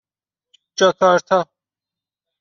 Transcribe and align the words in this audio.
جاکارتا 0.77 1.39